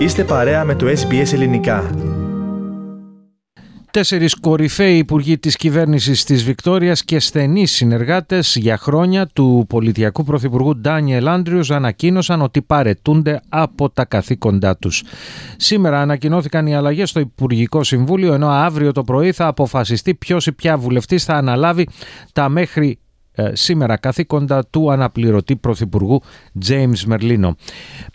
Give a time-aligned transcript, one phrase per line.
[0.00, 1.90] Είστε παρέα με το SBS Ελληνικά.
[3.90, 10.76] Τέσσερις κορυφαίοι υπουργοί της κυβέρνησης της Βικτόριας και στενοί συνεργάτες για χρόνια του πολιτιακού πρωθυπουργού
[10.76, 15.02] Ντάνιελ Άντριους ανακοίνωσαν ότι παρετούνται από τα καθήκοντά τους.
[15.56, 20.52] Σήμερα ανακοινώθηκαν οι αλλαγές στο Υπουργικό Συμβούλιο, ενώ αύριο το πρωί θα αποφασιστεί ποιος ή
[20.52, 21.88] ποια βουλευτής θα αναλάβει
[22.32, 23.09] τα μέχρι ε,
[23.52, 26.22] σήμερα καθήκοντα του αναπληρωτή Πρωθυπουργού
[26.68, 27.56] James Μερλίνο.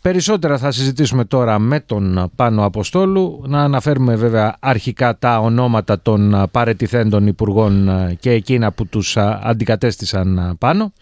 [0.02, 3.44] Περισσότερα θα συζητήσουμε τώρα με τον Πάνο Αποστόλου.
[3.48, 9.40] Να αναφέρουμε βέβαια αρχικά τα ονόματα των παραιτηθέντων υπουργών ε, και εκείνα που τους ε,
[9.44, 10.94] αντικατέστησαν, Πάνο.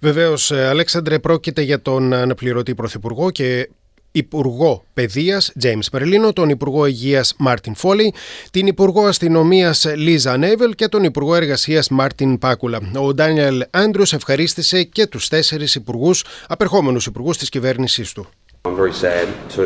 [0.00, 3.68] Βεβαίως, Αλέξανδρε, πρόκειται για τον αναπληρωτή Πρωθυπουργό και
[4.12, 8.14] Υπουργό Παιδείας James Μερλίνο, τον Υπουργό Υγείας Μάρτιν Φόλι,
[8.50, 12.78] την Υπουργό Αστυνομίας Λίζα Νέβιλ και τον Υπουργό Εργασίας Μάρτιν Πάκουλα.
[13.00, 16.10] Ο Ντάνιελ Άντριους ευχαρίστησε και τους τέσσερις υπουργού,
[16.48, 18.26] απερχόμενου υπουργού τη κυβέρνησή του.
[18.68, 19.26] I'm very sad
[19.58, 19.64] to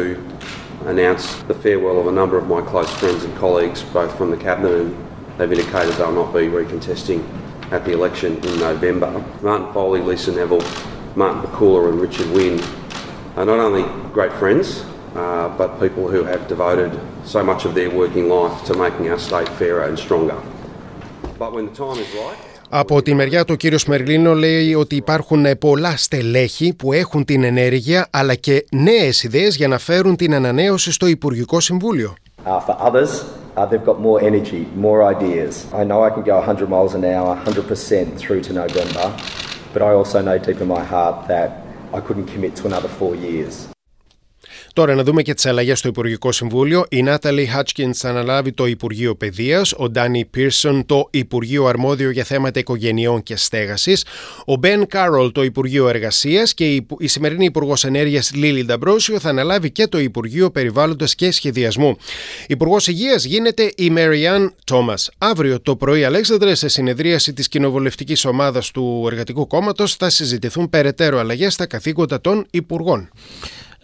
[0.86, 4.40] announce the farewell of a number of my close friends and colleagues, both from the
[4.48, 4.90] cabinet and
[5.36, 7.20] they've indicated they'll not be recontesting
[7.76, 9.10] at the election in November.
[9.42, 10.64] Martin Foley, Lisa Neville,
[11.16, 12.60] Martin Bakula and Richard Wynne
[13.37, 16.93] are not only great friends, uh, but people who have devoted
[17.24, 20.38] so much of their working life to making our state fairer and stronger.
[21.38, 24.96] But when the time is right, Από τη μεριά του, ο κύριος Μερλίνο λέει ότι
[24.96, 30.35] υπάρχουν πολλά στελέχη που έχουν την ενέργεια αλλά και νέες ιδέες για να φέρουν την
[30.35, 32.15] ανανέωση στο Υπουργικό Συμβούλιο.
[32.46, 33.10] Uh, for others,
[33.57, 35.52] uh, they've got more energy, more ideas.
[35.73, 39.07] I know I can go 100 miles an hour, 100% through to November,
[39.73, 41.63] but I also know deep in my heart that
[41.95, 43.73] I couldn't commit to another four years.
[44.74, 46.84] Τώρα να δούμε και τις αλλαγές στο Υπουργικό Συμβούλιο.
[46.90, 52.24] Η Νάταλι Χάτσκινς θα αναλάβει το Υπουργείο Παιδείας, ο Ντάνι Πίρσον το Υπουργείο Αρμόδιο για
[52.24, 54.04] θέματα οικογενειών και στέγασης,
[54.45, 59.70] ο Μπεν Κάρολ το Υπουργείο Εργασίας και η σημερινή Υπουργός Ενέργειας Λίλι Νταμπρόσιο θα αναλάβει
[59.70, 61.96] και το Υπουργείο Περιβάλλοντος και Σχεδιασμού.
[62.46, 65.10] Υπουργός Υγείας γίνεται η Μεριάν Τόμας.
[65.18, 71.18] Αύριο το πρωί, Αλέξανδρε, σε συνεδρίαση της κοινοβουλευτικής ομάδας του Εργατικού Κόμματος θα συζητηθούν περαιτέρω
[71.18, 73.08] αλλαγές στα καθήκοντα των Υπουργών.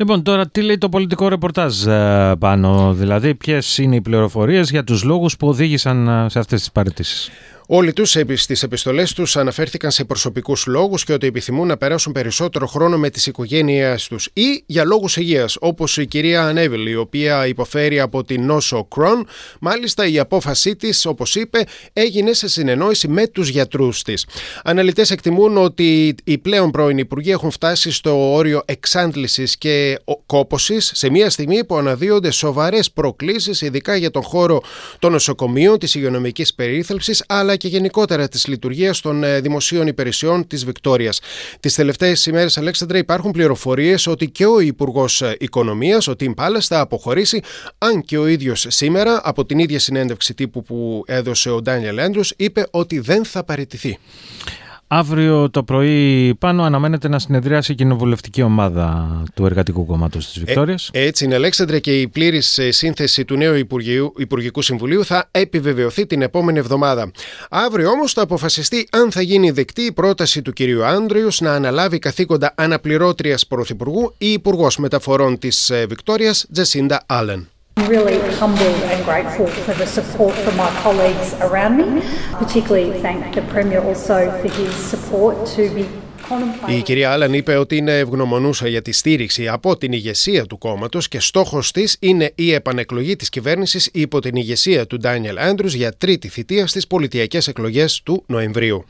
[0.01, 4.85] Λοιπόν, τώρα τι λέει το πολιτικό ρεπορτάζ ε, πάνω, δηλαδή ποιες είναι οι πληροφορίες για
[4.85, 7.31] τους λόγους που οδήγησαν ε, σε αυτές τις παραιτήσει.
[7.73, 12.67] Όλοι τους στις επιστολές τους αναφέρθηκαν σε προσωπικούς λόγους και ότι επιθυμούν να περάσουν περισσότερο
[12.67, 17.47] χρόνο με τις οικογένειές τους ή για λόγους υγείας, όπως η κυρία Ανέβιλ, η οποία
[17.47, 19.27] υποφέρει από την νόσο Κρόν.
[19.61, 24.27] Μάλιστα, η απόφασή της, όπως είπε, έγινε σε συνεννόηση με τους γιατρούς της.
[24.65, 31.11] Αναλυτές εκτιμούν ότι οι πλέον πρώην υπουργοί έχουν φτάσει στο όριο εξάντλησης και κόποση σε
[31.11, 34.63] μια στιγμή που αναδύονται σοβαρές προκλήσεις, ειδικά για τον χώρο
[34.99, 40.65] των νοσοκομείων, της υγειονομικής περίθαλψης, αλλά και γενικότερα της λειτουργίας των ε, δημοσίων υπηρεσιών της
[40.65, 41.21] Βικτόριας.
[41.61, 46.67] Τις τελευταίες ημέρες, Αλέξανδρα, υπάρχουν πληροφορίες ότι και ο Υπουργός ε, Οικονομίας, ο Τιμ Πάλας,
[46.67, 47.43] θα αποχωρήσει,
[47.79, 52.23] αν και ο ίδιος σήμερα, από την ίδια συνέντευξη τύπου που έδωσε ο Ντάνιελ Έντρου,
[52.37, 53.99] είπε ότι δεν θα παραιτηθεί.
[54.93, 60.91] Αύριο το πρωί πάνω αναμένεται να συνεδριάσει η κοινοβουλευτική ομάδα του Εργατικού Κόμματος της Βικτόριας.
[60.93, 66.07] Ε, έτσι είναι, Αλέξανδρε, και η πλήρης σύνθεση του νέου Υπουργείου, Υπουργικού Συμβουλίου θα επιβεβαιωθεί
[66.07, 67.11] την επόμενη εβδομάδα.
[67.51, 71.99] Αύριο όμως θα αποφασιστεί αν θα γίνει δεκτή η πρόταση του κυρίου Άντριους να αναλάβει
[71.99, 77.49] καθήκοντα αναπληρώτριας Πρωθυπουργού ή Υπουργός Μεταφορών της Βικτόριας, Τζεσίντα Άλεν.
[77.81, 82.03] I'm really humbled and grateful for the support from my colleagues around me.
[82.33, 85.87] Particularly thank the Premier also for his support to be
[86.69, 91.09] η κυρία Άλαν είπε ότι είναι ευγνωμονούσα για τη στήριξη από την ηγεσία του κόμματος
[91.09, 95.93] και στόχος της είναι η επανεκλογή της κυβέρνησης υπό την ηγεσία του Ντάνιελ Άντρους για
[95.99, 98.85] τρίτη θητεία στις πολιτιακές εκλογές του Νοεμβρίου.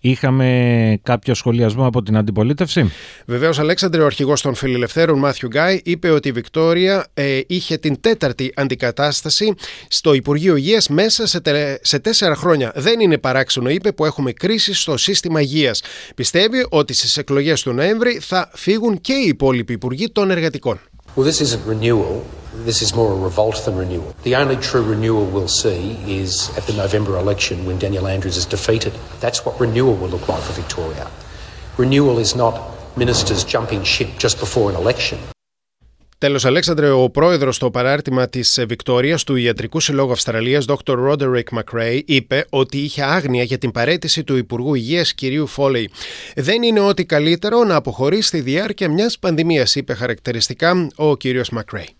[0.00, 2.92] Είχαμε κάποιο σχολιασμό από την αντιπολίτευση;
[3.26, 8.00] Βεβαίως, Αλέξανδρε, ο αρχηγός των Φιλελευθέρων Μάθιου Γκάι είπε ότι η Βικτόρια ε, είχε την
[8.00, 9.54] τέταρτη αντικατάσταση
[9.88, 11.40] στο Υπουργείο Υγείας μέσα σε,
[11.82, 12.72] σε τέσσερα χρόνια.
[12.74, 15.82] Δεν είναι παράξενο, είπε, που έχουμε κρίση στο σύστημα υγείας.
[16.14, 20.80] Πιστεύει ότι στις εκλογές του Νοέμβρη θα φύγουν και οι υπόλοιποι υπουργοί των εργατικών.
[21.16, 22.39] Well, this isn't renewal.
[22.52, 24.12] This is more a revolt than renewal.
[24.24, 28.44] The only true renewal we'll see is at the November election when Daniel Andrews is
[28.44, 28.92] defeated.
[29.20, 31.06] That's what renewal will look like for Victoria.
[31.76, 32.54] Renewal is not
[32.96, 35.18] ministers jumping ship just before an election.
[36.18, 41.08] Τέλο, Αλέξανδρε, ο πρόεδρο στο παράρτημα τη Βικτόρια του Ιατρικού Συλλόγου Αυστραλία, Dr.
[41.08, 45.46] Roderick McRae, είπε ότι είχε άγνοια για την παρέτηση του Υπουργού Υγεία κ.
[45.46, 45.90] Φόλεϊ.
[46.34, 51.20] Δεν είναι ό,τι καλύτερο να αποχωρεί στη διάρκεια μια πανδημία, είπε χαρακτηριστικά ο κ.
[51.24, 51.99] McRae.